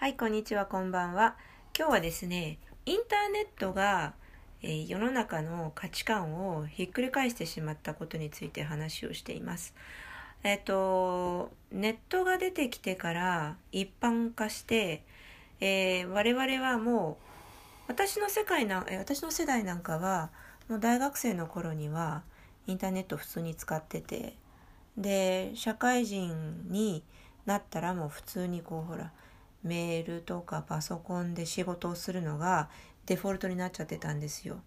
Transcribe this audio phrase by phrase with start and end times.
[0.00, 1.34] はい、こんにちは、こんばんは。
[1.76, 4.14] 今日はですね、インターネットが、
[4.62, 9.74] えー世の中の価値観をひっくり返してしまったことについて話をしています。
[10.44, 15.02] えっ、と、ネットが出てきてから一般化して、
[15.58, 17.18] えー我々はも
[17.88, 20.30] う、私の世界な、私の世代なんかは、
[20.68, 22.22] もう大学生の頃には
[22.68, 24.36] インターネット普通に使ってて、
[24.96, 27.02] で、社会人に
[27.46, 29.10] なったらもう普通にこうほら、
[29.62, 32.68] メールとかパソコンで仕事をするのが
[33.06, 34.60] デフォルトになっちゃってたんですよ。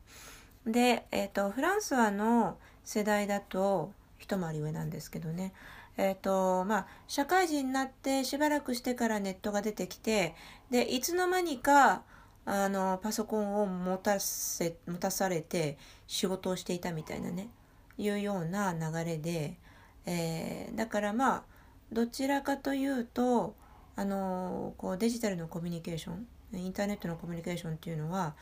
[0.66, 5.54] で、えっ、と、フランスはの世代だと、一回り上なんですけどね。
[5.98, 10.36] えっ、と、まあ、社会人になってしばらくしてからネットが出てきて、
[10.70, 12.04] で、いつの間にか、
[12.46, 17.50] あの、パソコンを持たせ、持たされて仕事をしていたみたいなね、
[17.98, 19.58] いうような流れで、
[20.06, 21.44] えーだからまあ、
[21.92, 23.56] どちらかというと、
[23.96, 28.36] あのこうデジタルのコミュニケーションインターネットのコミュニケーションっていうのは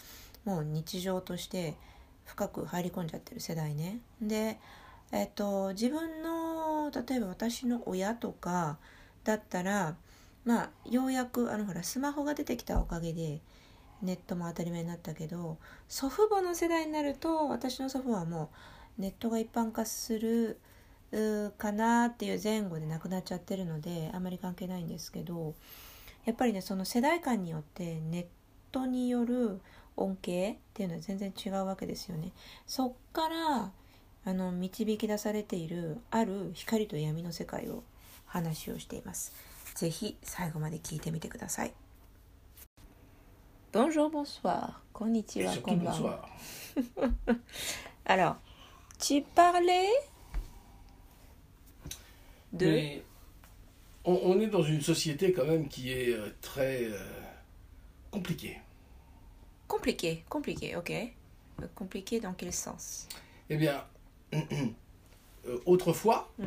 [0.45, 1.75] もう日常として
[2.25, 3.99] 深く入り込んじゃってる世代ね。
[4.21, 4.59] で、
[5.11, 8.77] えっと、自分の例えば私の親とか
[9.23, 9.95] だったら
[10.45, 13.41] まあようやくあのほらスマホが出てきたおかげで
[14.01, 18.49] ネットも当たり前になったけど祖父母の世代になると私の祖父はも
[18.97, 20.59] うネットが一般化する
[21.57, 25.55] かなっていう前後で亡くなっちゃってるのであまり関係ないんですけど
[26.25, 28.25] やっぱりねその世代間によってネッ
[28.71, 29.59] トによる
[29.97, 32.31] 恩恵っていうのは全然違うわけですよね。
[32.67, 33.71] そっから
[34.25, 37.83] あの導き出されているある光と闇の世界を
[38.25, 39.33] 話をしています。
[39.75, 41.73] ぜひ最後まで聞いてみてください。
[43.71, 44.69] Bonjour, bonsoir.
[44.69, 45.91] Et Konnichiwa, surtout, konbanwa.
[45.91, 47.37] bonsoir.
[48.05, 48.35] Alors,
[48.97, 49.87] tu parlais
[52.53, 52.65] de...
[52.65, 53.03] Mais
[54.05, 56.97] on, on est dans une société quand même qui est euh, très euh,
[58.11, 58.57] compliquée.
[59.67, 60.91] Compliqué, compliqué, ok.
[60.91, 63.07] Euh, Compliqué dans quel sens?
[63.49, 63.83] Eh bien,
[64.33, 66.45] euh, autrefois, Hmm.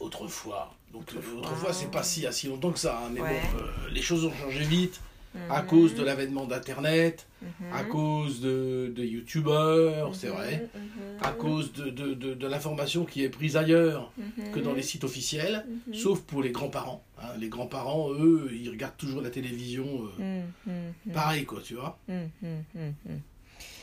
[0.00, 1.38] autrefois, donc Autrefois.
[1.40, 3.40] autrefois, c'est pas si, si longtemps que ça, hein, mais Ouais.
[3.52, 5.00] bon, euh, les choses ont changé vite
[5.49, 5.67] à Mhm.
[5.67, 7.73] cause de l'avènement d'Internet, Mhm.
[7.73, 11.17] à cause de, de YouTubeurs, c'est Mhm, vrai, mhm.
[11.21, 14.51] à cause de, de- de- de l'information qui est prise ailleurs Mhm.
[14.53, 15.93] que dans les sites officiels, Mhm.
[15.95, 17.03] sauf pour les grands-parents.
[17.19, 17.29] hein.
[17.39, 19.85] Les grands-parents, eux, ils regardent toujours la télévision
[20.19, 21.13] euh, Mhm, mhm.
[21.13, 21.97] pareil, quoi, tu vois.
[22.07, 22.63] Mhm, mhm,
[23.05, 23.19] mhm.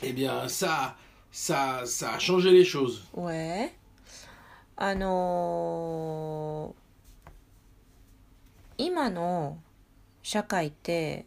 [0.03, 0.95] Eh bien, ça,
[1.31, 3.03] ça, ça a changé les choses.
[3.13, 3.71] ouais.
[4.77, 6.81] あのー
[8.77, 9.59] 今の
[10.23, 11.25] 社会って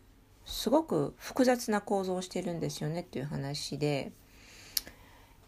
[0.49, 4.11] すごく複雑な構造をしてるんですよねっていう話で、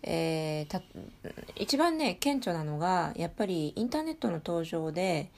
[0.03, 0.81] えー
[1.55, 5.29] 一番ね顕著なのがやっぱりインターネットの登場で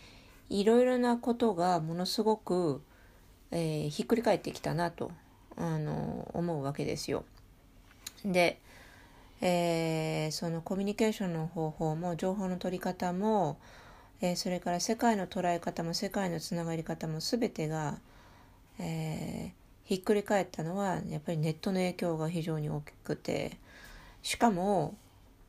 [0.49, 2.81] いろいろなことがものすごく、
[3.51, 5.11] えーひっくり返ってきたなと
[5.55, 7.23] あの思うわけですよ。
[8.25, 8.59] で、
[9.41, 13.57] えーそのコミュニケーションの方法も情報の取り方も、
[14.21, 17.97] えーそれから世界の捉え方も世界のつながり方も全てが、
[18.79, 23.57] えーひっくり返ったのはやっぱりネットの影響が非常に大きくて
[24.21, 24.95] しかも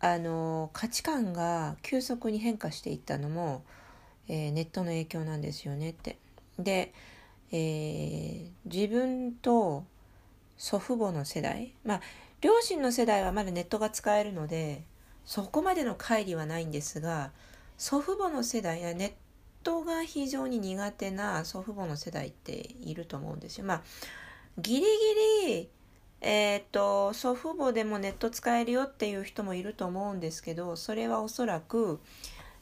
[0.00, 3.62] あの価値観が急速に変化していったのも、
[4.28, 6.18] えーネットの影響なんですよねって。
[6.58, 6.92] で、
[7.52, 9.84] えー自分と
[10.56, 12.00] 祖父母の世代まあ
[12.41, 14.82] 両親の世代はまだネットが使えるので
[15.24, 17.30] そこまでの乖離はないんですが
[17.78, 19.12] 祖父母の世代やネッ
[19.64, 23.64] トが非常に苦手な祖父母の世代っていると思うんですよ。
[23.64, 23.82] まあ
[24.58, 24.86] ギリギ
[25.48, 25.70] リ
[26.26, 32.00] えー、と祖父母でもネット使えるよっていう人もいると思うんですけどそれはおそらく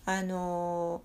[0.05, 1.03] あの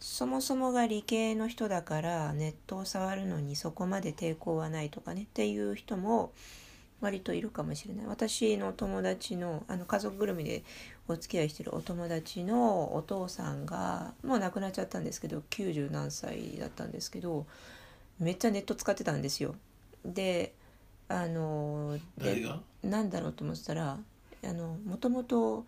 [0.00, 6.32] そもそもが理系の人だからネットを触るのにそこまで抵抗はないとかねっていう人も
[7.00, 8.06] 割といるかもしれない。
[8.06, 10.62] 私の友達のあの家族ぐるみで
[11.08, 17.46] お付き合いしてるお友達のお父さんがもう亡くなっちゃったんですけど90何歳だったんですけど
[18.18, 19.54] めっちゃネット使ってたんですよ。
[20.04, 20.52] で
[21.08, 22.34] あので
[22.84, 23.98] んだろうと思ってたら
[24.44, 25.64] あのもともと,、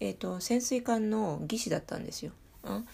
[0.00, 2.32] えー、と潜水艦の技師だったんですよ。
[2.64, 2.86] うん、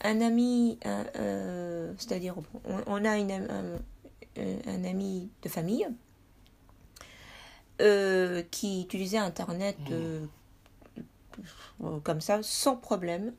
[0.00, 2.34] un ami, euh, c'est-à-dire
[2.64, 3.80] on, on a une, un,
[4.66, 5.86] un ami de famille
[7.80, 10.24] euh, qui utilisait Internet euh,
[11.84, 13.32] euh, comme ça sans problème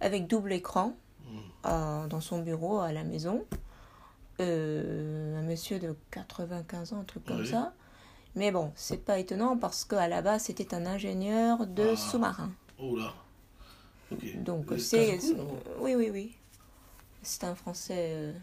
[0.00, 0.96] avec double écran
[1.30, 1.38] Mm.
[1.66, 3.44] euh, dans son bureau à la maison.
[4.40, 7.72] Un monsieur de 95 ans, un truc comme ça.
[8.34, 11.96] Mais bon, c'est pas étonnant parce qu'à la base, c'était un ingénieur de Ah.
[11.96, 12.50] sous-marin.
[12.78, 13.14] Oh là.
[14.36, 15.18] Donc c'est...
[15.78, 16.34] Oui, oui, oui.
[17.22, 18.34] C'est un Français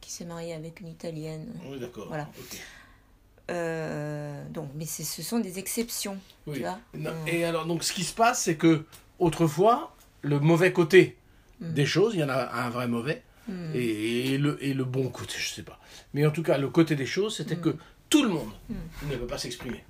[0.00, 1.54] qui s'est marié avec une italienne.
[1.70, 2.08] Oui, d'accord.
[2.08, 2.28] Voilà.
[3.49, 6.55] Euh, donc, mais c'est- ce sont des exceptions, Oui.
[6.55, 6.77] tu vois.
[6.93, 7.27] Non, Mm.
[7.27, 8.85] Et alors, donc, ce qui se passe, c'est que
[9.17, 11.17] autrefois, le mauvais côté
[11.59, 11.73] Mm.
[11.73, 13.71] des choses, il y en a un vrai mauvais, Mm.
[13.73, 15.79] et, et le, et le bon côté, je sais pas.
[16.13, 17.61] Mais en tout cas, le côté des choses, c'était Mm.
[17.61, 17.75] que
[18.09, 19.09] tout le monde Mm.
[19.11, 19.83] ne peut pas s'exprimer.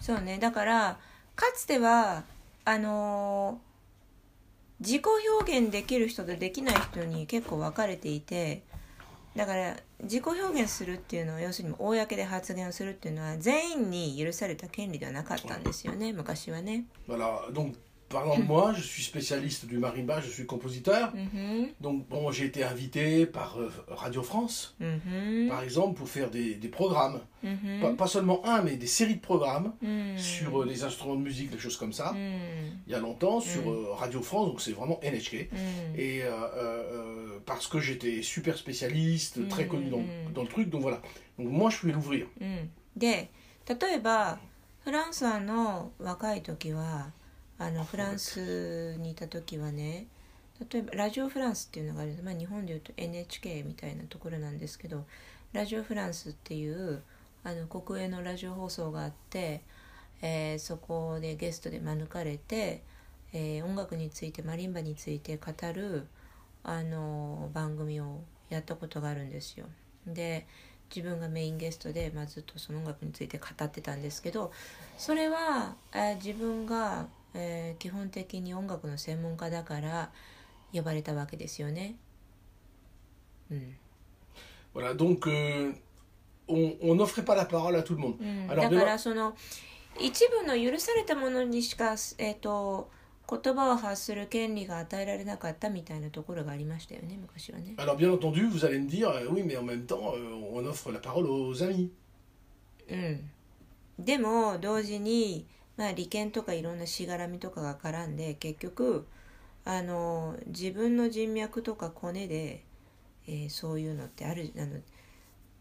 [0.00, 0.98] そうねだから
[1.36, 2.24] かつては
[2.64, 5.02] あのー自己
[5.38, 8.62] 表現できる人とできない人に結構分かれていて
[9.37, 16.85] だから自己表現するっていうのは要するに公で発言をするっていうのは全員に許された権利ではなかったんですよね昔はね。
[17.07, 17.75] Voilà, donc,
[18.08, 21.12] par exemple, moi, je suis spécialiste du marimba, je suis compositeur.
[21.14, 26.30] うんふん Donc, bon, j'ai été invité par euh, Radio France, うんふん par exemple, pour faire
[26.30, 27.20] des, des programmes.
[27.42, 31.14] うんふん Pas, pas seulement un, mais des séries de programmes うん sur euh, les instruments
[31.16, 32.10] de musique, des choses comme ça.
[32.14, 33.68] うん Il y a longtemps, sur Mm.
[33.68, 35.48] euh, Radio France, donc c'est vraiment NHK.
[35.50, 40.32] うん Et euh, euh, euh, parce que j'étais super spécialiste, très Mm, connu dans, mm.
[40.34, 41.00] dans le truc, donc voilà.
[41.38, 42.26] Donc moi, je pouvais l'ouvrir.
[42.42, 43.30] うん、で
[43.66, 44.38] 例えば
[44.84, 47.06] フランスさんの若い時は
[47.59, 50.07] あのフランスにいた時はね
[50.71, 55.05] 例えばラジオフランスっていうのがあるんです、まあ、日本でいうと NHK みたいなところなんですけど
[55.53, 57.01] ラジオフランスっていう
[57.43, 59.61] あの国営のラジオ放送があって、
[60.21, 62.81] えーそこでゲストで招かれて、
[63.31, 66.07] えー音楽についてマリンバについて語る
[66.63, 68.19] あの番組を
[68.49, 69.65] やったことがあるんですよ。
[70.05, 70.45] で
[70.93, 74.51] 自分がメインゲストで、まあ、ずっとその音楽について語ってたんですけど
[74.97, 77.07] それは、えー自分が、
[77.37, 80.11] えー基本的に音楽の専門家だから
[80.73, 81.95] 呼ばれたわけですよね。
[83.51, 83.77] うん、
[84.73, 85.73] Voilà, donc euh,
[86.47, 88.17] on on n'offrait pas la parole à tout le monde.
[88.19, 89.35] うん、Alors, だからその
[89.99, 92.89] 一部の許されたものにしか、えー、と
[93.29, 97.75] 言葉を発する権利が与えられなかったみたいなところがありましたよね昔はね。
[97.77, 100.91] Alors bien entendu, vous allez me dire, euh, oui, mais en même temps, euh, on offre
[100.91, 101.91] la parole aux amis.
[102.89, 103.29] うん、
[103.99, 105.45] でも同時に、
[105.77, 109.05] まあ、利権とかいろんなしがらみとかが絡んで結局
[109.63, 112.63] あの自分の人脈とかコネで、
[113.27, 114.77] えーそういうのってあるあの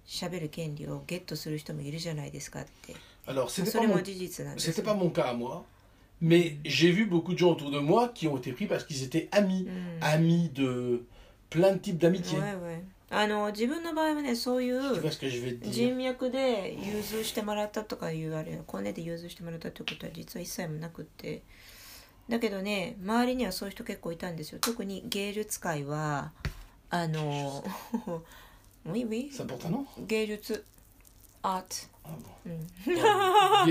[0.06, 2.94] 喋る権利をゲットする人もいるじゃないですかって、
[3.26, 5.64] Alors まあ c'était そ pas れ mon も事実なんです C'était pas mon cas à moi,
[6.22, 9.02] mais j'ai vu beaucoup de gens autour de moi qui ont été pris parce qu'ils
[9.02, 11.04] étaient amis, うん、amis de
[11.50, 12.38] plein de types d'amitié.
[12.38, 15.00] はいはいあの自分の場合はねそういう
[15.62, 21.42] 人脈で融通してもらったとかいうあれコネで融通してもらったってことは実は一切もなくって。
[22.28, 24.58] だけどね周りにはそういう人結構いたんですよ。
[24.60, 26.32] 特に芸術界は
[26.90, 27.62] あの？
[30.06, 30.64] 芸術
[31.42, 31.66] アート
[32.06, 33.66] Ah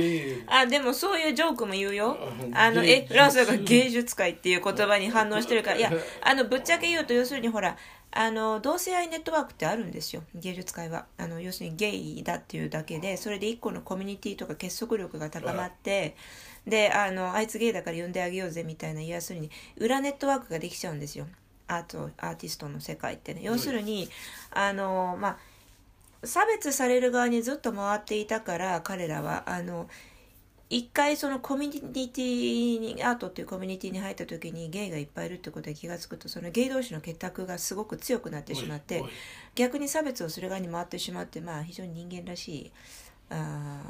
[0.47, 2.17] あでもそういうジョークも言うよ。
[2.43, 2.57] うん。
[2.57, 5.77] あの芸えフランスが術芸術界っていう言葉に反応してるから。
[5.79, 5.91] いや
[6.21, 7.77] あのぶっちゃけ言うと要するにほら
[8.11, 10.23] あの同性愛ネットワークってあるんですよ。
[10.35, 11.05] 芸術界は。
[11.17, 16.15] あの要するにゲイだっていうだけでそれで一個のコミュニティとか結束力が高まって
[16.67, 21.27] であのあいつゲイだから呼んであげようぜみたいな要するに裏ネットワークができちゃうんですよ。
[21.67, 23.41] アートアーティストの世界ってね。
[23.43, 24.09] 要するに
[24.51, 25.37] あのまあ
[26.27, 29.87] 差別される側にずっと回っていたから彼らはあの
[30.69, 39.03] 一回そのコミュニティにアートっていうコミュニティに入った時にゲイがいっぱいいるってことに気が付くとそのゲイ同士の結託がすごく強くなってしまって.
[39.53, 42.71] 逆に差別をする側に回ってしまってまあ非常に人間らしい
[43.29, 43.81] あ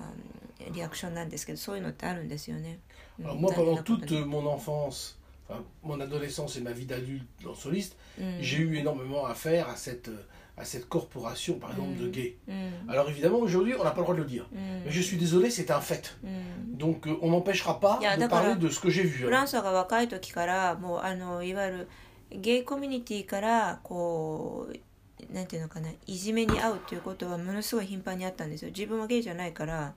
[0.60, 2.80] ーリアクションなんですけどそういうのってあるんですよね。
[3.20, 5.16] うん Alors moi, pendant toute に euh, mon enfance,
[5.50, 9.70] enfin, mon adolescence et ma vie d'adulte en soliste, うん j'ai eu énormément à faire
[9.70, 10.26] à cette, euh,
[10.57, 12.11] à cette corporation, par exemple, de Mm.
[12.11, 12.37] gays.
[12.49, 14.45] うん Alors évidemment, aujourd'hui, on n'a pas le droit de le dire.
[14.53, 16.15] うん Mais je suis désolé, c'est un fait.
[16.23, 18.41] うん Donc euh, on n'empêchera pas Il y a de d'accord.
[18.41, 19.25] parler de ce que j'ai vu.
[19.25, 19.31] フ hein.
[19.31, 21.89] ランスが若い時からもうあのいわゆる
[22.31, 29.95] ゲイコミュニティからこうなんていうのかないじめに遭うっていうことはものすごい頻繁にあったんですよ自分はゲイじゃないから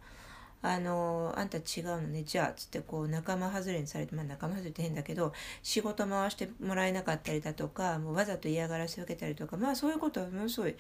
[0.61, 2.25] あのあんた違うのね。
[2.25, 10.75] じゃあつってこう仲間外れにされてまあ仲間外れって変だけど仕事回してもらえなかったりだとかもうわざと嫌がらせを受けたりとかまあそういうことはものすごい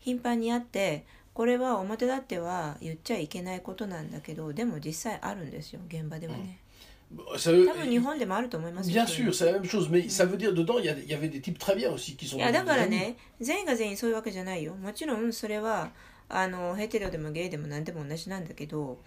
[0.00, 6.58] 頻繁にあってこれは表立っては言っちゃいけないことなんだけどでも実際あるんですよ現場ではね。
[7.36, 10.88] Ça veut- 多分日本でもあると思いますよ Bien sûr, c'est la même chose, mais ça veut dire dedans, il y,
[10.88, 14.74] a- il y avait des types très bien aussi qui sont いやだから.ね全員が全員そういうわけじゃないよ。
[14.74, 15.90] もちろんそれは
[16.29, 18.99] あのヘテロでもゲイでも何でも同じなんだけど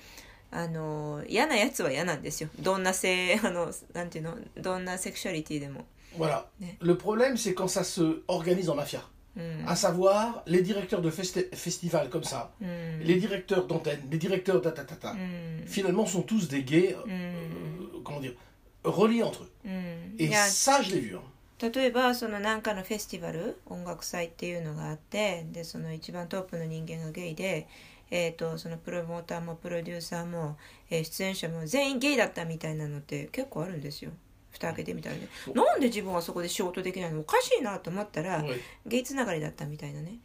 [0.51, 5.85] あの嫌なやつは嫌なんですよどんな性あのなんていうのどんなセクシュアリティでも
[6.19, 6.45] Voilà.
[6.61, 6.75] Ouais.
[6.81, 9.01] Le problème, c'est quand ça se organise en mafia.
[9.37, 14.19] うん、 À savoir, les directeurs de festi- festivals comme ça, うん、 les directeurs d'antenne, les
[14.19, 18.35] directeurs d'atatata, うん、 finalement sont tous des gays, う euh, ん comment dire,
[18.83, 19.51] reliés entre eux.
[19.67, 21.15] うん、 Et いや ça, je l'ai vu.
[21.17, 21.21] hein.
[21.62, 27.68] 例えばその何かのフェスティバル音楽祭っていうのがあってでその一番トップの人間がゲイで、
[28.12, 30.58] えー、とそのプロモーターもプロデューサーも、
[30.90, 34.12] えー出演者も全員ゲイだったみたいなのって結構あるんですよ
[34.52, 37.22] 蓋開けてみたらねなんで自分はそこで仕事できないの？
[37.22, 38.60] おかしいなと思ったら、Ouais.
[38.86, 40.16] ゲイつながりだったみたいなね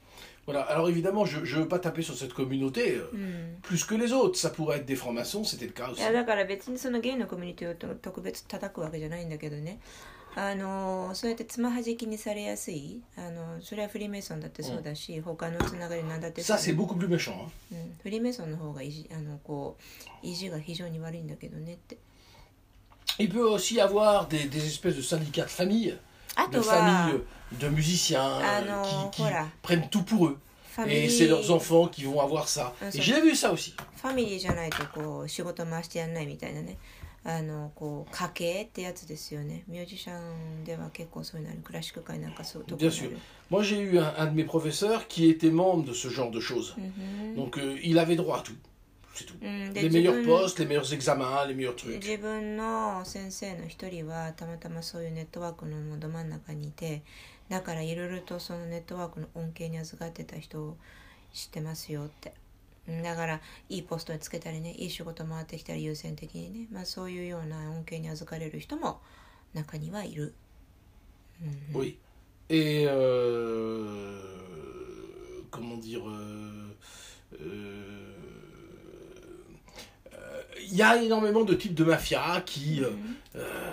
[0.46, 0.62] Voilà.
[0.68, 4.12] Alors évidemment, je ne veux pas taper sur cette communauté euh, うん plus que les
[4.12, 4.36] autres.
[4.38, 6.00] Ça pourrait être des francs-maçons, c'était le cas い aussi.
[6.02, 6.10] や
[10.36, 16.70] あのそうやってつまはじきにされやすいあのそれはフリーメイソンだってそうだし、他のつながりなんだってそう hein.
[17.72, 21.98] うん、フリーメイソンの方が意地あのこう意地が非常に悪いんだけどねって
[23.18, 25.98] Il peut aussi y avoir des, des espèces de syndicats de famille,
[26.36, 27.20] あ de familles
[27.52, 29.28] de musiciens Ah euh, qui, qui
[29.62, 30.38] prennent tout pour eux.
[30.86, 32.72] Et リ c'est leurs ー enfants qui vont avoir ça.
[32.80, 33.74] Ah, Et j'ai vu ça aussi.
[33.96, 34.06] フ
[37.22, 43.10] あのこう家系ってやつですよねミュージシャンでは結構そういうのあるクラシック界なんかそう特に Bien あ sûr.
[43.10, 43.18] る
[43.50, 46.40] Moi, j'ai eu un, un de mes professeurs qui était membre de ce genre de
[46.40, 46.74] choses.
[46.78, 48.54] うん Donc, euh, il avait droit à tout.
[49.14, 49.34] C'est tout.
[49.42, 51.98] うんで Les 自 meilleurs 分 postes, les meilleurs examens, les meilleurs trucs.
[51.98, 57.02] 自分の先生の一人はたまたまそういうネットワークのど真ん中にいて
[57.50, 60.76] だからいろいろとそのネットワークの恩恵に預かってた人を
[61.34, 62.34] 知ってますよってうん
[63.02, 69.00] だからいいポストにつけたりねいい仕事回ってきたり優先的にね、まあ、そういうような恩恵に預かれる人も
[69.54, 70.34] 中にはいる、
[71.42, 71.98] うん Oui.
[72.48, 74.18] Et euh,
[75.50, 76.76] comment dire euh,
[77.40, 78.14] euh,
[80.12, 82.90] euh, Il y a énormément de types de mafias qui euh,
[83.36, 83.72] euh,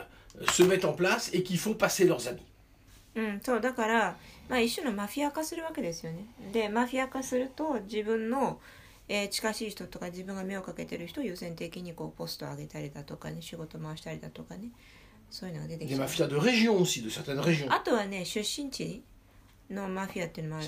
[0.51, 2.43] se mettent en place et qui font passer leurs amis.
[3.15, 4.15] うん、そうだから、
[4.47, 8.59] まあ、一種のマフィア化するわけですよねでマフィア化すると自分の、
[9.09, 14.69] えー近しい人とか自分が目をかけてる人を優先的にこうポストを上げたりだとかね仕事回したりだとかね
[15.29, 15.93] そういうのが出てき
[17.43, 17.71] régions.
[17.73, 19.01] あとはね出身地
[19.69, 20.67] のマフィアっていうのもある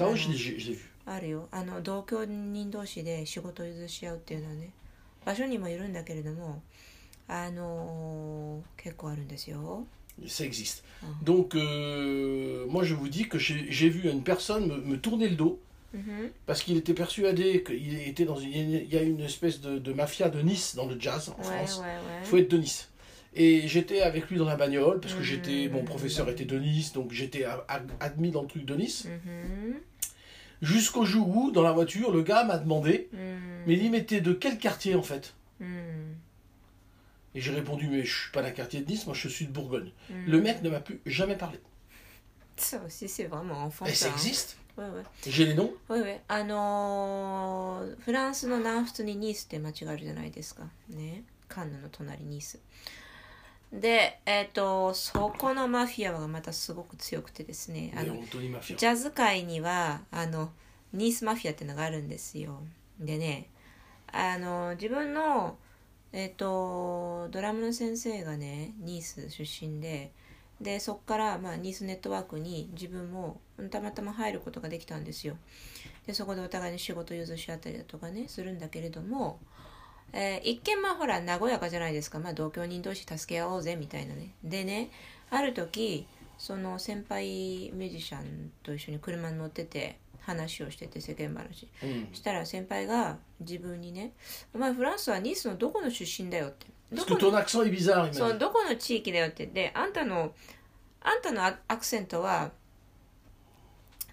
[1.05, 4.71] あるよあの同居人同士で仕事を譲し合うっていうのはね
[5.25, 6.61] 場所にもいるんだけれども
[7.27, 9.85] あのー結構あるんですよ
[10.27, 10.83] Ça existe.
[11.01, 11.05] Ah.
[11.23, 15.37] Donc, euh, moi, je vous dis que j'ai vu une personne me, me tourner le
[15.37, 15.57] dos
[15.93, 16.29] Mhm.
[16.45, 18.51] Parce qu'il était persuadé qu'il était dans une.
[18.51, 21.81] Il y a une espèce de, mafia de Nice dans le jazz en France.
[22.21, 22.89] Il faut être de Nice.
[23.35, 25.25] Et j'étais avec lui dans la bagnole, parce que mhm.
[25.25, 25.69] j'étais.
[25.69, 27.45] Mon professeur était de Nice, donc j'étais
[27.99, 29.05] admis dans le truc de Nice.
[29.05, 29.75] Mhm.
[30.61, 33.09] Jusqu'au jour où, dans la voiture, le gars m'a demandé
[33.65, 35.33] Mais il m'était de quel quartier en fait?
[37.35, 39.51] Et j'ai répondu Mais je suis pas d'un quartier de Nice, moi je suis de
[39.51, 39.91] Bourgogne.
[40.27, 41.59] Le mec ne m'a plus jamais parlé.
[42.59, 43.89] Ça aussi, c'est vraiment enfantin.
[43.89, 44.57] Et ça existe.
[44.79, 44.87] Ça.
[44.87, 45.05] existe.
[45.25, 45.31] Ouais, ouais.
[45.31, 45.71] J'ai les noms.
[45.89, 46.21] Ouais, ouais.
[46.27, 50.63] あのーフランスの南仏にニースって町があるじゃないですか。
[50.89, 51.23] ね。
[51.47, 52.59] カンヌの隣ニース。
[53.71, 57.93] で、えっ、と、そこのマフィアがまたすごく強くてですね。
[57.95, 60.51] あの.ジャズ界にはあの
[60.93, 62.61] ニースマフィアっていうのがあるんですよ
[62.99, 63.49] でね
[64.11, 65.57] あの自分の
[66.11, 70.11] えっ、とドラムの先生がねニース出身で
[70.61, 73.39] でそこから、まあ、ニースネットワークに自分も
[73.71, 75.37] たまたま入ることができたんですよ。
[76.05, 79.39] でそこでお互いに仕事融通し合ったりだとかねするんだけれども、
[80.11, 84.33] えー一見まあほら和やかじゃないですか、まあ、同居人同士助け合おうぜみたいなね。
[84.43, 84.91] でね
[85.29, 91.67] ある時その先輩ミュージシャンと一緒に車に乗ってて話をしてて世間話。
[91.81, 92.13] Hmm.
[92.13, 94.13] したら先輩が自分にね
[94.53, 100.33] 「お前フランスはニースのどこの出身だよ」って「ど Parce こ que の ton accent est bizarre, il そ.どこの地域だよ」ってであんたの
[101.01, 102.51] あんたのアアクセントは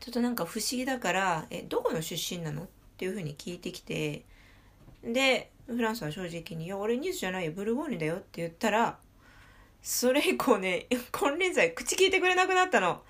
[0.00, 2.66] ちょっとなんか不思議だから「えどこの出身なの?」っ
[2.99, 4.25] ていうふうに聞いてきて
[5.02, 8.99] でフランスは正直に「いや俺ニースじゃないよブルゴーニュだよ」って言ったら
[9.83, 13.02] それ以降ね金輪際口聞いてくれなくなったの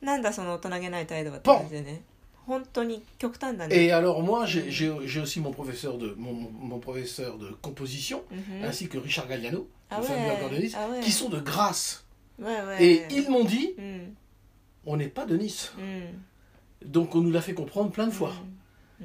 [0.00, 2.02] なんだその大人げない態度はって感じでね
[2.47, 7.51] 本当に極端だね Et alors moi, j'ai j'ai- j'ai aussi mon professeur de mon, mon professeur de
[7.61, 10.99] composition, うんふん ainsi que Richard Galliano, Ah le fameux ouais, accordéoniste, ah ouais.
[11.01, 12.03] qui sont de Grasse.
[12.41, 14.15] わいわい Et ils m'ont dit, うん
[14.85, 15.71] on n'est pas de Nice.
[15.77, 18.33] うん Donc on nous l'a fait comprendre plein de fois.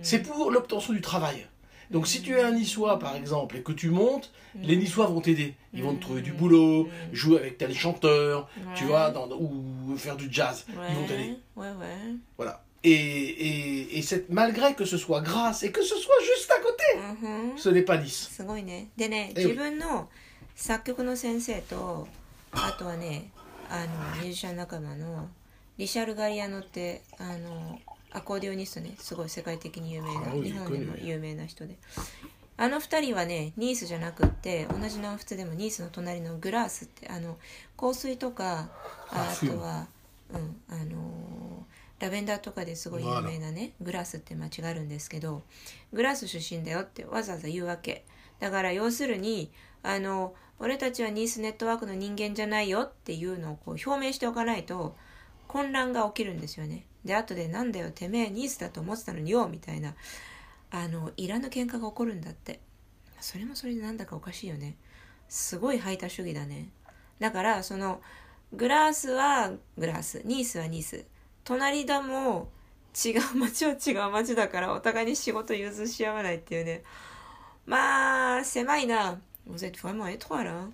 [0.02, 1.46] C'est pour l'obtention du travail.
[1.92, 5.20] Donc si tu es un niçois par exemple et que tu montes, les niçois vont
[5.20, 5.54] t'aider.
[5.72, 8.88] Ils vont te trouver du boulot, jouer avec tel chanteur, tu Ouais.
[8.90, 10.66] vois, dans- ou faire du jazz.
[10.68, 11.38] Ils vont t'aider.
[11.56, 12.60] わいわい Voilà.
[12.85, 16.59] Et, et, et cette- malgré que ce soit Grasse et que ce soit juste à
[16.61, 18.29] côté, うんふん ce n'est pas Nice.
[18.29, 20.09] すごいねでねえ自分の
[20.55, 22.07] 作曲の先生と
[22.51, 23.31] あとはね
[23.69, 23.87] あの
[24.17, 25.29] ミュージシャン仲間の
[25.77, 27.79] リシャル・ガリアノってあの
[28.11, 31.77] アコーディオニストねすごい世界的に有名な日本でも有名な人で
[32.57, 37.37] あの2人はねニースじゃなくって同じ南仏でもニースの隣のグラースってあの
[37.79, 38.69] 香水とか
[39.09, 39.87] ああとは、
[40.33, 45.43] うんあのーラベンダーとかですごい有名なねグラースって町があるんですけど
[45.93, 48.05] グラース出身だよってわざわざ言うわけ。
[48.39, 49.51] だから要するに
[49.83, 54.95] あの俺たちはニースネットワークの人間じゃないよっていうのをこう表明しておかないと
[55.47, 56.85] 混乱が起きるんですよね。
[57.05, 59.93] で後でなんだよてめえニースだと思ってたのによみたいな
[60.71, 62.59] あのいらぬ喧嘩が起こるんだって。
[63.19, 64.75] それもそれでなんだかおかしいよね。
[65.29, 66.69] すごい排他主義だね。
[67.19, 68.01] だからその
[68.51, 71.05] グラースはグラースニースはニース
[71.44, 72.48] 隣だも
[72.94, 76.82] 違う町は違う町だからお互いに仕事融通し合わないっていうね
[77.66, 80.68] まあ狭いな Vous êtes vraiment étroit là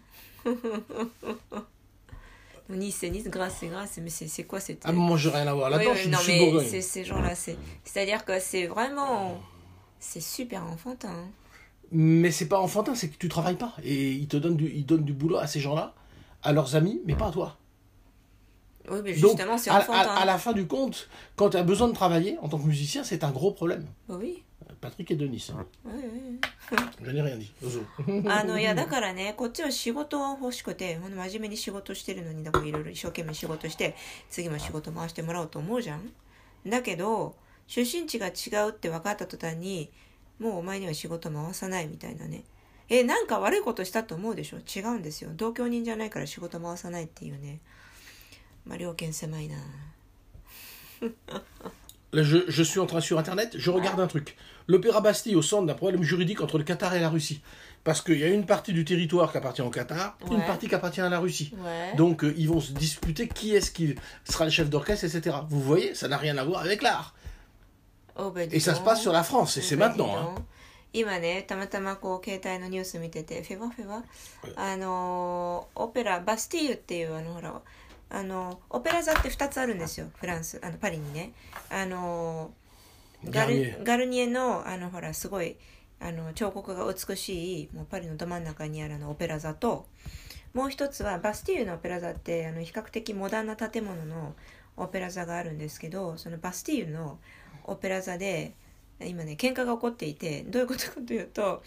[2.69, 4.83] Nice, c'est Nice, Grasse, c'est Grasse, mais c'est quoi cette...
[4.85, 6.67] Ah, moi, j'ai rien à voir là-dedans, Oui, je oui, non, suis mais Bourgogne.
[6.67, 7.57] c'est ces gens-là, c'est...
[7.85, 9.39] C'est-à-dire que c'est vraiment...
[10.01, 11.11] C'est super enfantin.
[11.11, 11.29] hein.
[11.93, 13.75] Mais c'est pas enfantin, c'est que tu travailles pas.
[13.85, 15.95] Et ils te donnent du, ils donnent du boulot à ces gens-là,
[16.43, 17.59] à leurs amis, mais pas à toi.
[18.90, 20.10] Oui, mais justement, c'est à, enfantin.
[20.10, 22.66] à- à la fin du compte, quand tu as besoin de travailler en tant que
[22.68, 23.86] musicien, c'est un gros problème.
[24.08, 24.44] Oui,
[24.82, 25.66] Patrick et Denis, hein.
[25.86, 25.92] oui,
[26.72, 26.78] oui.
[27.04, 27.52] je n'ai rien dit.
[27.64, 27.82] Ozo.
[28.30, 33.96] あのいやだからねこっちは仕事が欲しくてほんと真面目に仕事してるのにだからいろいろ一生懸命仕事して
[34.30, 36.10] 次も仕事回してもらおうと思うじゃん
[36.66, 37.36] だけど
[37.68, 39.90] 出身地が違うって分かった途端に
[40.40, 42.44] もうお前には仕事回さないみたいなね
[42.88, 47.60] えなんか悪いことしたと思うでしょ違うんですよ同居人じゃないから仕事回さないっていうね
[51.02, 51.10] C'est
[52.14, 54.36] je, je suis en train sur Internet, je regarde un truc.
[54.68, 57.42] L'Opéra Bastille au centre d'un problème juridique entre le Qatar et la Russie.
[57.84, 60.76] Parce qu'il y a une partie du territoire qui appartient au Qatar, une partie qui
[60.76, 61.54] appartient à la Russie.
[61.96, 65.38] Donc euh, ils vont se disputer qui est-ce qui sera le chef d'orchestre, etc.
[65.50, 67.16] Vous voyez, ça n'a rien à voir avec l'art.
[68.18, 70.36] Oh, bah, et ça se passe sur la France, et c'est maintenant.
[78.10, 81.34] あのオペラ座って2つあるんですよフランスあのパリにね。
[81.70, 82.70] あのー
[83.26, 85.58] ガガルガルニエのあのほらすごい
[86.00, 89.86] あの彫刻が美しいもうパリのど真ん中にあるあのオペラ座と
[90.54, 94.36] もう一つはバスティーユのオペラ座ってあの比較的モダンな建物の
[94.78, 97.20] オペラ座があるんですけどそのバスティーユの
[97.66, 98.54] オペラ座で
[99.02, 101.62] 今ね喧嘩が起こっていてどういうことかというと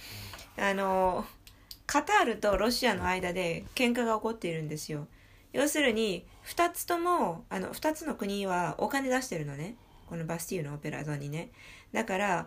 [0.57, 1.27] あの
[1.87, 5.07] カタールとロシアの間で喧嘩が起こっているんですよ。
[5.53, 9.77] 要するに2つともあの2つの国はお金出してるのね。
[10.07, 11.51] このバスティーユのオペラ座にね。
[11.93, 12.47] だから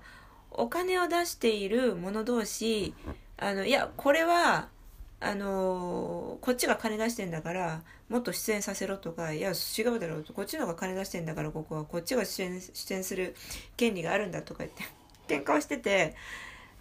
[0.52, 2.94] お金を出している者同士
[3.38, 4.70] あのいやこれは
[5.20, 10.34] あのこっちが金出してんだからもっと出演させろとかいや違うだろうと。
[10.34, 11.86] こっちの方が金出してんだからここは。
[11.86, 13.36] こっちが出演出演する
[13.78, 14.84] 権利があるんだとか言って
[15.28, 16.16] 喧嘩をしてて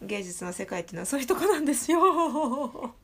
[0.02, 2.94] 芸術の世界っていうのはそういうとこなんですよ。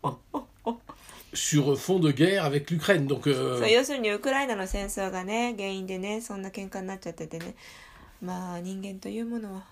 [1.33, 3.07] Sur fond de guerre avec l'Ukraine.
[3.07, 7.55] Donc, euh, そう要するにウクライナの戦争がね原因でねそんな喧嘩になっちゃっててね
[8.21, 9.63] まあ人間というものは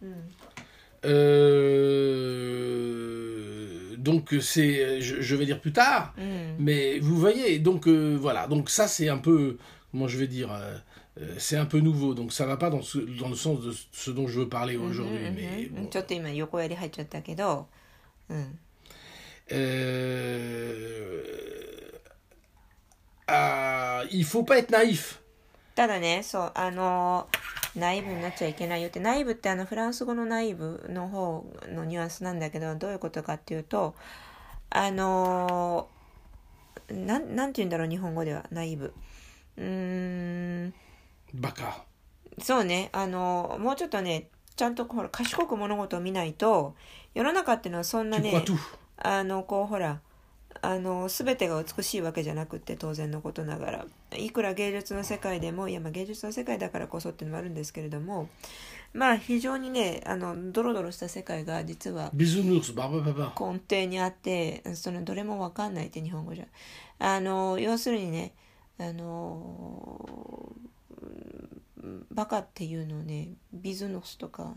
[0.00, 0.14] うん
[2.62, 8.16] euh, donc c'est, je, je vais dire plus tard, うん mais vous voyez, donc euh,
[8.20, 9.58] voilà, donc ça c'est un peu,
[9.90, 10.76] comment je vais dire, euh,
[11.20, 13.72] euh, c'est un peu nouveau, donc ça va pas dans, ce- dans le sens de
[13.92, 15.90] ce dont je veux parler aujourd'hui, うんうん mais うん bon.
[19.47, 21.37] ちょっと今横やり入っちゃったけどうん
[21.89, 21.91] Euh,
[23.27, 25.19] ah, il faut pas être naïf.
[25.75, 27.27] ただねそうあの
[27.75, 33.93] ナイブになっちゃいけないよってナイブってあのフランス語のナイブの方のニュアンスなんだけどどういうことかっていうと
[34.71, 35.87] あの
[36.89, 38.93] なんなんて言うんだろう日本語ではナイブ
[39.57, 39.63] うー
[40.67, 40.73] ん
[41.35, 41.83] Baka.
[42.41, 46.73] そうねあのもうちょっとねちゃんとほら賢く物事を見ないと
[47.13, 48.31] 世の中っていうのはそんなね.
[48.97, 49.99] あのこうほら
[50.61, 53.85] あの全てが美しいわけじゃなくって当然のことながら
[54.17, 58.27] いくら芸術の世界でもいやまあ芸術の世界だからこそっていうのもあるんですけれども
[58.93, 62.09] まあ非常にねあのドロドロした世界が実は.
[63.39, 66.45] 根底にあってそのどれもわかんないって日本語じゃ
[66.99, 68.33] あの要するにね
[68.79, 70.51] あの
[71.01, 74.55] うんバカっていうのをねビズノスとか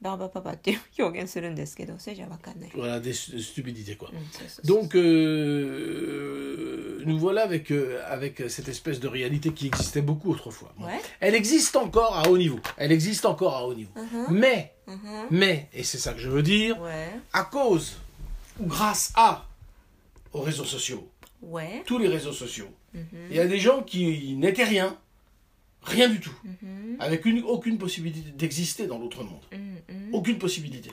[0.00, 4.08] バーバパパっていう表現するんですけどそれじゃわかんない、 Voilà, des stu- stupidités quoi.
[4.12, 10.30] うんそうそうそう Donc, euh, nous voilà avec, euh, avec cette espèce de réalité qui existait beaucoup
[10.30, 10.72] autrefois.
[10.78, 10.86] Bon.
[10.86, 11.00] Ouais.
[11.20, 12.60] Elle existe encore à haut niveau.
[12.76, 13.90] Elle existe encore à haut niveau.
[13.96, 14.26] Mhm.
[14.30, 15.26] Mais, Mhm.
[15.30, 17.96] mais, et c'est ça que je veux dire, Ouais, à cause
[18.58, 19.46] ou grâce à
[20.32, 21.08] aux réseaux sociaux,
[21.42, 21.82] ouais.
[21.86, 23.04] tous les réseaux sociaux, Mhm.
[23.30, 24.96] il y a des gens qui n'étaient rien,
[25.87, 26.33] Rien du tout.
[26.43, 26.97] Mhm.
[26.99, 29.43] Avec aucune possibilité d'exister dans l'autre monde.
[29.51, 29.57] Mm,
[29.93, 30.13] mm.
[30.13, 30.91] Aucune possibilité.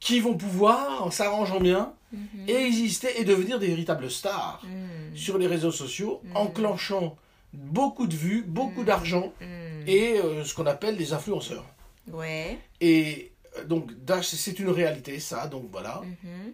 [0.00, 2.48] Qui vont pouvoir, en s'arrangeant bien, mhm.
[2.48, 5.16] exister et devenir des véritables stars mm.
[5.16, 7.16] sur les réseaux sociaux, enclenchant
[7.52, 9.32] beaucoup de vues, beaucoup d'argent
[9.86, 11.64] et euh, ce qu'on appelle des influenceurs.
[12.80, 13.90] Et euh, donc,
[14.22, 15.46] c'est une réalité, ça.
[15.46, 16.02] Donc voilà.
[16.04, 16.52] Mhm.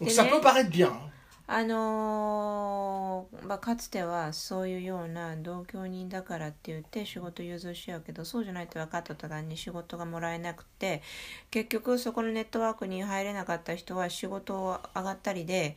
[0.00, 0.92] Donc eh ça peut paraître bien.
[0.92, 1.10] Hein.
[1.50, 11.02] あのーまあ、かつてはそういうような同居人だからって言って仕事融通しようけどそうじゃないと分かった途端に仕事がもらえなくて
[11.50, 15.76] 結局そこのネットワークに入れなかった人は仕事を上がったりで、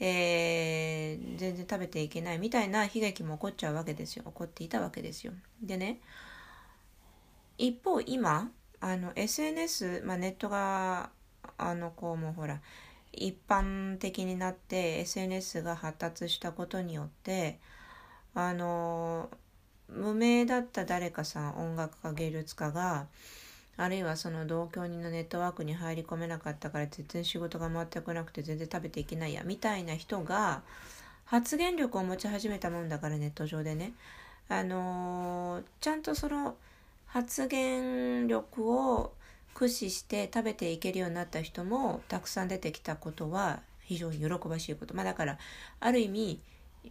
[0.00, 5.32] えー全然食べていけないみたいな悲劇も起こっちゃうわけですよ起こっていたわけですよ。
[5.62, 6.00] でね
[7.58, 11.10] 一方今あの SNS、まあ、ネットが
[11.58, 12.60] あのこうもうほら
[13.12, 17.58] 一般的になって SNS が発達したことによって
[18.34, 19.28] あの
[19.88, 23.06] 無名だった誰かさん音楽家芸術家が
[23.76, 30.62] あるいはその同居人のネットワークに入り込めなかったから全然仕事が回ってこなくて全然食べていけないやみたいな人が
[31.24, 33.92] 発言力を持ち始めたもんだからネット上でね。
[34.48, 36.56] あのちゃんとその
[37.06, 39.12] 発言力を
[39.54, 45.38] 駆使して食べていけるようになった人もたくさん出てきたことは非常に喜ばしいことまあだから
[45.80, 46.40] ある意味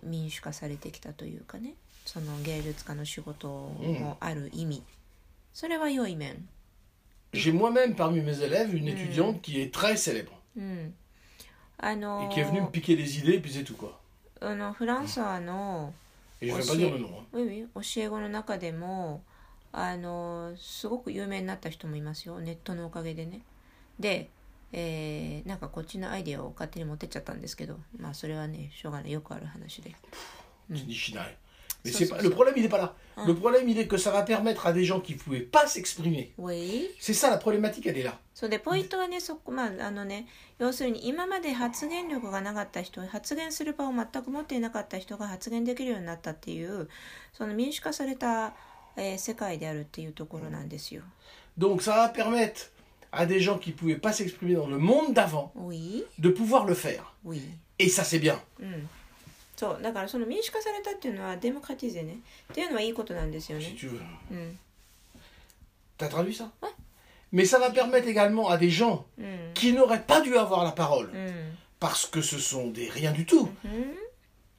[0.03, 1.73] 民主化されてきたというかね
[2.05, 4.83] その芸術家の仕事もある意味、
[5.53, 6.47] それは良い面
[7.33, 10.93] J'ai moi-même parmi mes élèves une étudiante qui est très célèbre うん
[11.77, 13.97] あ et の qui est venue me piquer les idées et puis c'est tout quoi.
[14.41, 15.93] あのフランスはの
[16.41, 17.09] Et je vais pas dire le nom.
[17.75, 19.21] 教え子の中でも
[19.73, 23.41] あのすごく有名になった人もいますよネットのおかげでね
[23.99, 24.29] で、
[24.73, 29.95] えーなんかこっちのアイデアを勝手に持ってっちゃったんですけどまあそれはねしょうがないよくある話で
[30.71, 31.37] dis Chinaï.
[31.83, 32.21] Mais c'est pas...
[32.21, 32.93] le problème il n'est pas là.
[33.17, 33.25] Hein.
[33.25, 35.65] Le problème il est que ça va permettre à des gens qui ne pouvaient pas
[35.65, 36.31] s'exprimer.
[36.37, 38.19] ウェイ C'est ça la problématique, elle est là.
[38.33, 46.87] そうでポイントはねそこまああのね要するに今まで発言力がなかった人発言する場を全く持っていなかった人が発言できるようになったっていう
[47.33, 48.53] その民主化された、
[48.96, 51.02] えー世界であるっていうところなんですよ。
[51.58, 52.70] Donc ça va permettre
[53.12, 56.64] à des gens qui ne pouvaient pas s'exprimer dans le monde d'avant ウィ de pouvoir
[56.66, 57.02] le faire.
[57.24, 57.40] ウィ
[57.78, 58.38] Et ça c'est bien.
[58.60, 58.88] うん、
[59.56, 62.16] そうだからその民主化されたっていうのはデモクラティゼね
[62.52, 63.76] っていうのはいいことなんですよ Si ね。
[63.78, 64.00] tu veux.
[64.30, 64.58] うん、
[65.98, 66.68] T'as traduit ça Ouais.
[67.32, 70.72] Mais ça va permettre également à des gens うん、 qui n'auraient pas dû avoir la
[70.72, 73.96] parole, うん、 parce que ce sont des rien du tout, うん、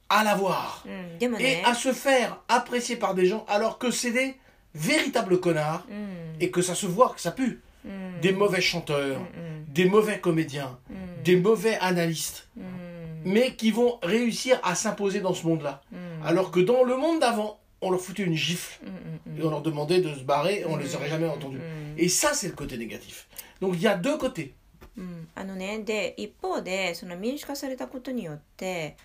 [0.08, 0.82] à l'avoir.
[0.86, 4.36] うん、でも Et ね à、se faire apprécier par des gens alors que c'est des
[4.74, 7.60] véritables connards うん、 et que ça se voit, que ça pue.
[7.84, 13.70] うん、 Des mauvais chanteurs, うん、 des mauvais comédiens, うん、 des mauvais analystes, うん、 mais qui
[13.70, 15.82] vont réussir à s'imposer dans ce monde-là.
[15.92, 19.50] うん、 Alors que dans le monde d'avant, on leur foutait une gifle うん、うん、 et on
[19.50, 21.60] leur demandait de se barrer et on les aurait jamais entendus.
[21.96, 23.28] Et ça, c'est le côté négatif.
[23.60, 24.54] Donc il y a deux côtés.
[24.96, 28.96] うん、あのねで一方でその民主化されたことによって、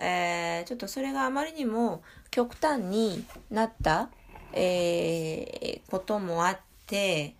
[0.00, 4.10] えーちょっとそれがあまりにも極端になった、
[4.52, 7.34] えーこともあって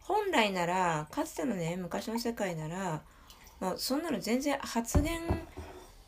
[0.00, 3.02] 本来ならかつてのね昔の世界なら
[3.60, 5.20] もうそんなの全然発言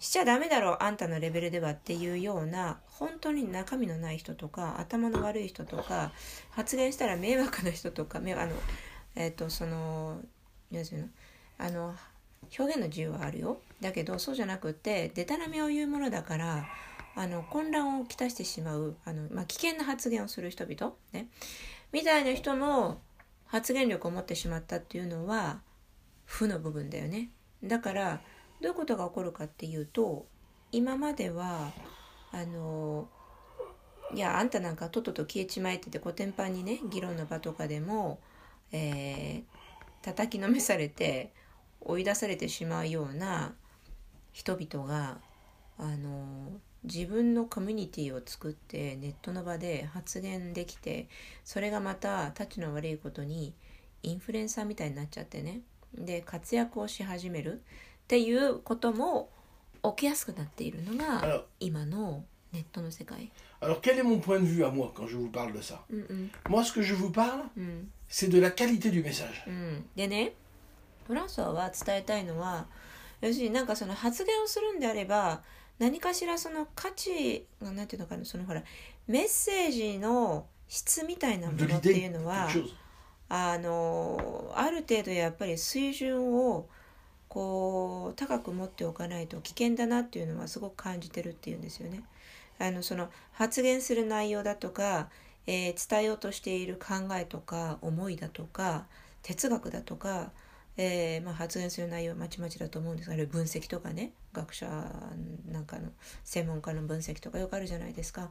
[0.00, 6.12] しちゃダメだろうあんたのレベルではっていうような本当に中身のない人とか頭の悪い人とか
[6.50, 8.52] 発言したら迷惑な人とかあの
[9.14, 10.20] えっ、とその
[10.70, 11.08] なんていうの？
[11.58, 11.94] あの
[12.58, 13.60] 表現の自由はあるよ。
[13.80, 16.66] だけどそうじゃなくってでたらめを言うものだから
[17.14, 21.28] あの混乱をきたしてしまうあの、まあ、危険な発言をする人々ね。
[21.92, 22.98] みたいな人の
[23.46, 25.60] 発言力を持ってしまったっていうのは
[26.24, 27.30] 負の部分だよね。
[27.62, 28.20] だから
[28.60, 30.26] どういうことが起こるかっていうと
[30.72, 31.72] 今までは
[32.32, 33.08] あの
[34.12, 38.18] いやあんたなんかとっとと消えちまえっててコテンパンにね議論の場とかでも、
[38.72, 39.54] えー
[40.04, 41.32] 叩きのめされて
[41.84, 43.52] 追い出されてしまうような
[44.32, 45.18] 人々が
[45.78, 46.52] あの
[46.84, 51.08] 自分のコミュニティを作ってネットの場で発言できて
[51.44, 53.54] それがまたたちの悪いことに
[54.02, 55.60] インフルエンサーみたいになっちゃってね。
[55.94, 57.62] で活躍をし始める。
[58.04, 59.30] っていうことも
[59.82, 63.30] 起きやすくなっているのが今のネットの世界。
[63.62, 66.30] alors quel est mon point de vue à moi quand je vous parle de ça うんうん
[66.50, 69.46] Moi, ce que je vous parle, うん、c'est de la qualité du message.
[69.46, 70.34] うん、でね
[71.06, 72.66] フランソワは伝えたいのは
[73.20, 75.42] 要するになんかその発言をするんであれば
[75.78, 78.62] 何かしらその価値がなんていうのかなそのほら
[79.06, 82.48] メッセージの質みたいなものっていうのは
[83.28, 86.66] あのある程度やっぱり水準を
[87.28, 92.02] こう高く持っておかないと危険だなっていうのはすごく感じてるっていうんですよね。
[92.60, 95.08] あのその発言する内容だとか、
[95.46, 98.86] えー伝えようとしている考えとか思いだとか
[99.22, 100.30] 哲学だとか、
[100.76, 104.66] えーまあ、発言する内容はまちまちだと思うんですがあれ分析とかね学者
[105.50, 105.90] なんかの
[106.24, 108.30] 専門家の分析とかよくあるじゃないですか。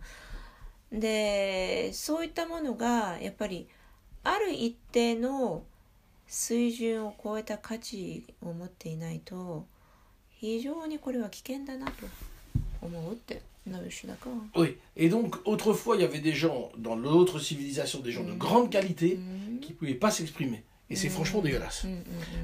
[0.92, 3.68] でそういったものがやっぱり
[4.24, 5.64] ある一定の
[6.28, 9.66] 水準を超えた価値を持っていないと
[10.30, 12.06] 非常にこれは危険だなと
[12.82, 13.42] 思うって
[14.56, 18.34] Oui, et donc autrefois il y avait des gens dans l'autre civilisation, des gens de
[18.34, 19.18] grande qualité
[19.62, 20.64] qui ne pouvaient pas s'exprimer.
[20.90, 21.86] Et c'est franchement dégueulasse.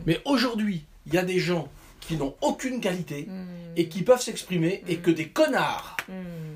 [0.06, 3.28] Mais aujourd'hui, il y a des gens qui n'ont aucune qualité
[3.76, 5.98] et qui peuvent s'exprimer et que des connards,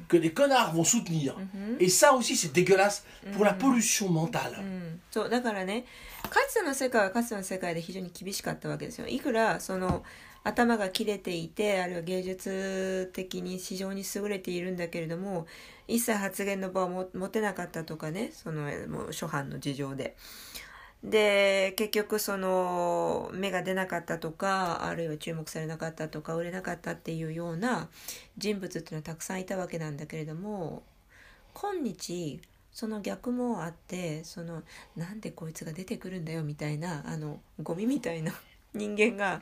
[0.08, 1.38] que des connards vont soutenir.
[1.80, 4.64] Et ça aussi c'est dégueulasse pour la pollution mentale.
[5.12, 5.86] そうだからね
[6.24, 10.04] かつての世界はかつての世界で非常に厳しかったわけですよいくらその
[10.44, 15.46] 頭が切れていてあるいは芸術的に非常に優れているんだけれども
[15.88, 20.16] 一切発言の場を持てなかったとかねそのもう諸般の事情で。
[21.04, 27.90] で結局その芽が出なかったとかあるいは注目されなかったとか売れなかったっていうような
[28.38, 30.84] 人物っていうのはたくさんいたわけなんだけれども
[31.54, 32.40] 今日
[32.72, 34.64] その逆もあってその
[34.96, 38.34] なんでこいつが出てくるんだよみたいなあのゴミみたいな
[38.74, 39.42] 人間が、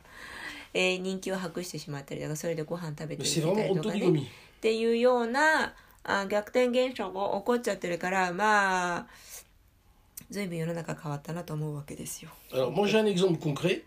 [0.74, 4.10] えー、人気を博してしまったりだからそれでご飯食べてみたりとかね。
[4.10, 9.08] っていうようなあ逆転現象が起こっちゃってるからまあ
[12.53, 13.85] Alors, moi j'ai un exemple concret.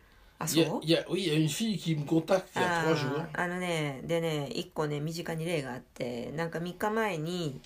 [0.54, 2.48] Il y, a, il y a, oui, il y a une fille qui me contacte
[2.56, 3.26] il y a trois jours.
[3.34, 7.60] あのね、でね、一個ね、身近に例があって、なんか3日前に、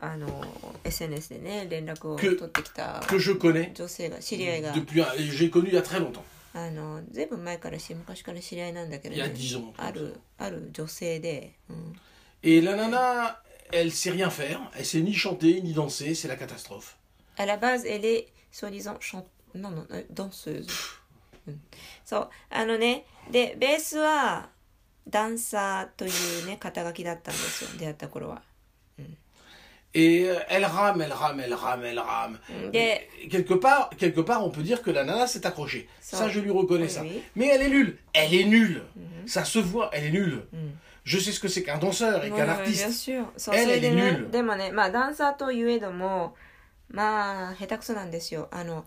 [0.00, 0.42] あの、
[0.84, 4.72] SNS でね、連絡を取ってきた que je connais 女性が、知り合いが。
[4.72, 6.22] Depuis, j'ai connu il y a très longtemps.
[6.54, 9.74] あの、ずいぶん前からし、昔から知り合いなんだけど、ね、il y a 10 ans.
[9.76, 11.52] ある、ある女性で。
[11.68, 11.92] うん、
[12.42, 16.96] Et la nana, elle sait rien faire, elle sait ni chanter, ni danser, c'est la catastrophe.
[17.38, 20.66] À la base, elle est soi-disant chante non non danseuse、
[21.46, 21.60] うん、
[22.04, 24.48] そうあのねでベースは
[25.08, 28.42] ダンサーというね肩書きだったんですよ出会った頃は、
[28.98, 29.16] うん
[29.96, 32.40] Et elle rame, elle rame, elle rame, elle rame.
[32.72, 35.88] Et quelque part, quelque part, on peut dire que la nana s'est accrochée.
[36.00, 37.04] Ça, je lui reconnais ça.
[37.36, 37.96] Mais elle est nulle.
[38.12, 38.82] Elle est nulle.
[39.26, 40.42] Ça se voit, elle est nulle.
[41.04, 42.82] Je sais ce que c'est qu'un danseur et qu'un artiste.
[42.82, 43.32] Bien sûr.
[43.52, 44.30] Elle, elle est nulle.
[44.32, 46.34] でもね、まあ、ダンサーといえども、
[46.89, 48.85] まあ下手くそなんですよあの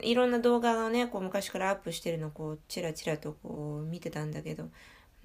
[0.00, 4.68] いろんな動画をねこう昔からアップしてるのをこうチラチラとこう見てたんだけど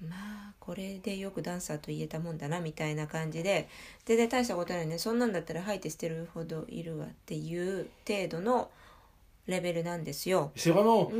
[0.00, 0.16] ま
[0.50, 3.68] あこれでよくダンサーと言えたもんだなみたいな感じで
[4.04, 8.70] 全然大したことないねそんなんだったら吐いて捨てるほどいるわっていう程度の
[9.46, 10.52] レベルなんですよ。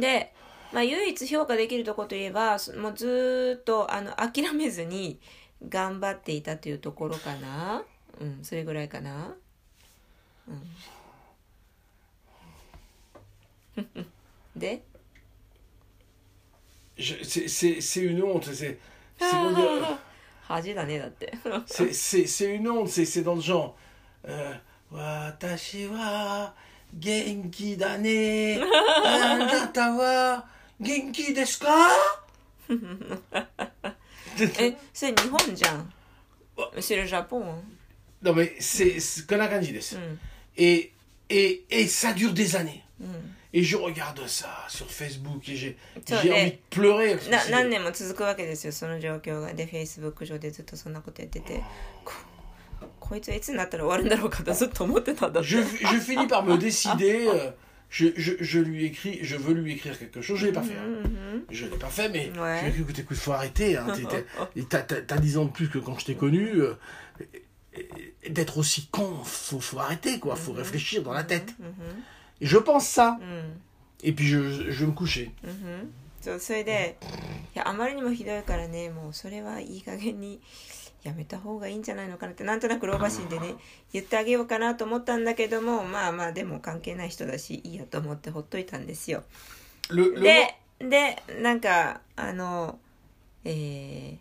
[0.00, 0.32] で、
[0.72, 5.20] まあ、唯一評価できるとこといえばもうずっとあの諦めずに
[5.68, 7.82] 頑張っていたというところかな。
[8.20, 9.34] うん、それぐらいかな。
[14.56, 14.82] で
[16.96, 18.78] C'est une honte, c'est.
[19.18, 19.32] C'est
[22.54, 23.76] une honte, c'est dans le genre.
[24.28, 24.54] Euh,
[24.92, 26.54] Watashi wa
[27.00, 28.60] genki da ne.
[29.04, 30.44] Anata wa
[30.80, 31.88] genki desu ka?
[34.58, 35.92] え、それ日本じゃん。
[36.80, 37.62] C'est le Japon.
[38.22, 39.96] Non mais c'est Kanakanji desu.
[40.57, 40.91] Et,
[41.29, 42.83] et, et ça dure des années.
[42.99, 43.05] Mm.
[43.51, 45.77] Et je regarde ça sur Facebook et j'ai
[46.07, 47.15] envie de pleurer.
[47.31, 49.53] な何年も続くわけですよ、その状況が。
[49.53, 51.63] で、Facebook 上でずっとそんなことやってて。
[52.99, 55.49] こいつはいつになったら終わるんだろうかとずっと思ってたんだって。
[55.49, 57.27] Je, je finis par me décider.
[57.27, 57.51] Euh,
[57.89, 60.61] je, je, je, lui écris, je veux lui écrire quelque chose, je ne l'ai pas
[60.61, 60.75] fait.
[60.75, 61.01] Hein.
[61.03, 61.41] Mm-hmm.
[61.49, 62.59] Je ne l'ai pas fait, mais ouais.
[62.59, 63.77] je lui ai dit écoute, écoute, faut arrêter.
[63.77, 63.87] Hein,
[64.69, 66.51] t'as, t'as, t'as 10 ans de plus que quand je t'ai connu.
[66.51, 66.75] Euh,
[68.28, 70.36] d'être aussi con, faut, faut arrêter, quoi.
[70.36, 71.54] Faut réfléchir dans la tête.
[72.40, 73.18] Et je pense ça.
[74.02, 75.32] Et puis je, je vais me coucher.
[76.24, 76.96] そうそれで
[77.54, 80.40] いやあまりにもひどいからねもうそれはいい加減に
[81.02, 83.56] やめた方がいいんじゃないのかなってなんとなく老婆心でね
[83.92, 89.22] 言ってあげようかなと思ったんだけどもまあまあでも関係ない人だしいいやと思ってほっといたんですよ。
[89.90, 92.78] ででなんかあの
[93.44, 94.16] え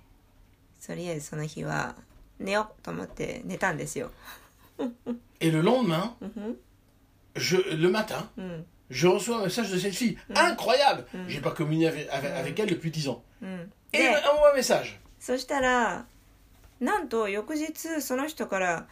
[0.82, 1.96] ー、とりあえずその日は
[2.43, 4.11] 寝ようと思って寝たんですよ。
[5.41, 6.15] Et le lendemain,
[7.35, 8.31] je, le matin,
[8.91, 10.17] je reçois un message de cette fille.
[10.35, 13.23] Incroyable J'ai pas communié avec, avec, elle depuis 10 ans.
[13.93, 14.99] Et elle envoie un message.
[15.19, 16.07] そしたら、
[16.81, 18.87] なんと翌日その人から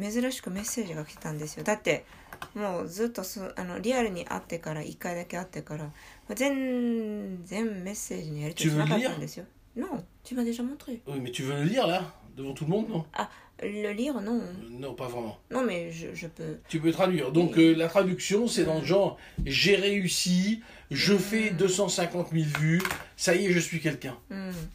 [0.00, 1.64] 珍しくメッセージが来たんですよ。
[1.64, 2.06] だって
[2.54, 5.90] もうずっとそあのリアルに会ってから1回だけ会ってから
[6.34, 9.44] 全然メッセージのやり取りしなかったんですよ。
[9.76, 11.00] Non, tu m'as déjà montré.
[11.06, 12.02] Oui, mais tu veux le lire là
[12.36, 13.28] devant tout le monde, non Ah,
[13.62, 14.40] le lire, non.
[14.40, 15.38] Euh, Non, pas vraiment.
[15.50, 16.58] Non, mais je, je peux.
[16.68, 17.30] Tu peux traduire.
[17.32, 17.64] Donc Oui.
[17.72, 22.82] euh, la traduction, c'est dans le genre j'ai réussi, je fais 250 000 vues,
[23.16, 24.16] ça y est, je suis quelqu'un.
[24.30, 24.70] うん。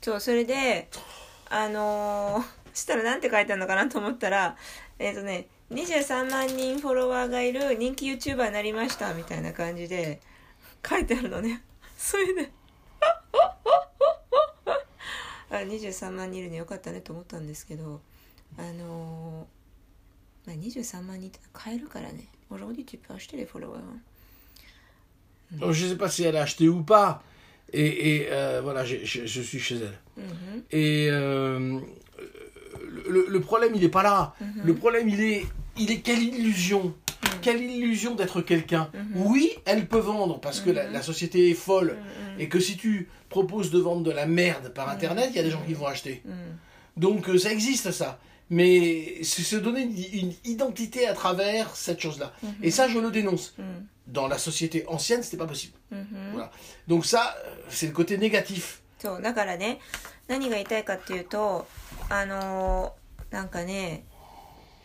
[0.00, 0.88] そう、それで、
[1.50, 4.56] あのー、そしたらなんて書いてあるのかなと思ったら、
[4.98, 10.20] えっ、とね、23万人フォロワーがいる人気 YouTuber になりましたみたいな感じで
[10.86, 11.62] 書いてあるのね。
[11.96, 12.50] それで、
[15.50, 18.00] あ23万人いるのよかったねと思ったんですけど、
[18.58, 22.26] あのー、まあ、23万人って買えるからね。
[22.50, 23.80] Aujourd'hui, tu peux acheter les followers.
[25.52, 27.22] Donc, je sais pas si elle a acheté ou pas.
[27.72, 29.98] Et, et, euh, voilà, j'ai- je, je suis chez elle.
[30.16, 30.64] うん。
[30.70, 31.80] Et euh,
[33.08, 34.34] le, le problème, il n'est pas là.
[34.64, 36.94] Le problème, il est, il est quelle illusion.
[37.42, 38.90] Quelle illusion d'être quelqu'un.
[39.14, 41.96] Oui, elle peut vendre parce que la, la société est folle.
[42.38, 45.42] Et que si tu proposes de vendre de la merde par Internet, il y a
[45.42, 46.22] des gens qui vont acheter.
[46.26, 46.58] うん。
[46.96, 48.18] Donc euh, ça existe ça.
[48.50, 49.96] Mais c'est se donner une,
[50.28, 52.32] une identité à travers cette chose-là.
[52.62, 53.54] Et ça, je le dénonce.
[53.58, 53.88] うん。
[54.06, 55.74] Dans la société ancienne, c'était pas possible.
[55.92, 56.06] うん。
[56.32, 56.50] Voilà.
[56.88, 58.80] Donc ça, euh, c'est le côté négatif.
[58.98, 59.80] そうだからね
[60.28, 61.66] 何が言いたいかっていうと
[62.08, 64.04] あのーなんかね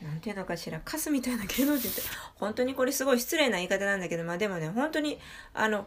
[0.02, 2.02] なんていうのかしらカスみたいな芸能人って
[2.37, 5.18] 本当にこれすごい失礼な言い方なんだけどまあでもね本当に
[5.54, 5.87] あの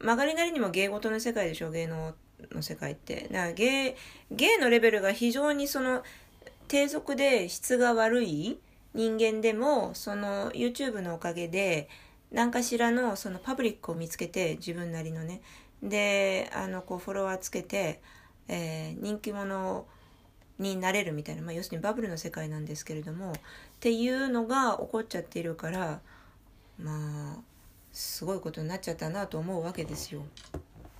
[0.00, 2.14] 曲がりなりにも芸事の世界でしょ芸能
[2.52, 3.28] の世界って。
[3.32, 3.96] だから芸
[4.30, 6.02] 芸のレベルが非常にその
[6.68, 8.60] 低俗で質が悪い
[8.94, 11.88] 人間でもその YouTube のおかげで
[12.30, 15.40] 何かしらのそのパブリックを見つけて自分なりのね。
[15.82, 18.00] であのこうフォロワーつけて、
[18.48, 19.88] えー人気者を
[20.58, 23.34] になれるみたいな、まあ、要するにバブルの世界なんですけれどもっ
[23.80, 26.00] ていうのが起こっちゃっているから
[26.82, 27.36] まあ
[27.92, 30.22] すごいことになっちゃったなと思うわけですよ。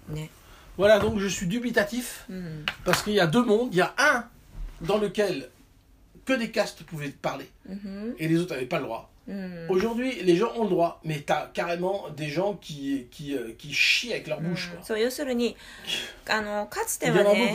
[0.09, 0.31] ね。
[0.77, 2.67] Voilà, donc je suis dubitatif うん。
[2.85, 3.69] parce qu'il y a deux mondes.
[3.73, 4.25] Il y a un
[4.81, 5.49] dans lequel
[6.25, 8.17] que des castes pouvaient parler うん。
[8.19, 9.09] et les autres n'avaient pas le droit.
[9.29, 9.67] うん。
[9.69, 14.13] Aujourd'hui, les gens ont le droit, mais t'as carrément des gens qui, qui, euh, qui chient
[14.13, 14.71] avec leur bouche.
[14.73, 14.85] うん Quoi.
[14.85, 15.57] そう要するに
[16.29, 17.55] あのかつてはね.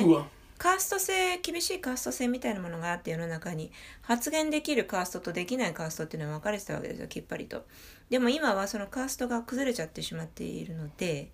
[0.63, 3.69] カースト制厳しいカースト制みたいなものがあって世の中に
[4.02, 7.65] 発言できるカーストとできないカーストっていうのは分かれてたわけですよきっぱりと
[8.10, 11.34] でも今はそのカーストが崩れちゃってしまっているので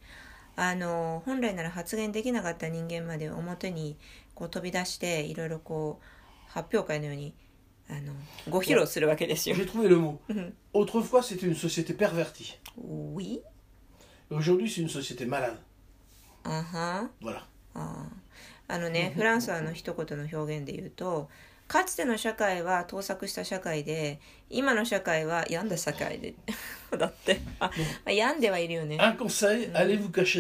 [0.55, 3.97] あの本来なら発言できなかった人間まで表に
[4.33, 7.35] こう飛び出していろいろこう発表会のように
[7.87, 8.13] あの
[8.49, 10.17] ご披露するわけですよ J'ai trouvé le mot.
[10.29, 12.57] うん Autrefois, c'était une société pervertie.
[12.77, 13.41] Oui
[14.31, 15.59] Aujourd'hui, c'est une société malade.
[16.43, 17.43] あは Voilà.
[17.75, 18.18] あー
[18.69, 21.27] あのねフランスはの一言の表現で言うと
[21.67, 26.33] かつての社会は盗作した社会で今の社会は病んだ社会で
[26.97, 27.41] だって。
[27.59, 27.71] あ、ま
[28.05, 28.97] あ、病んではいるよね。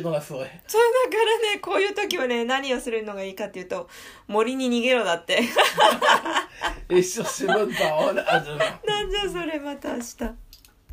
[0.09, 0.47] la forêt.
[0.67, 3.87] そうだからねこういう時はね何をするのがいいかっていうと
[4.27, 5.39] 森に逃げろだって.
[8.87, 10.48] なんじゃそれまた明日